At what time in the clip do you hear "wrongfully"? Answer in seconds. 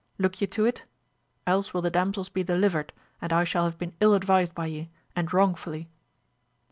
5.31-5.89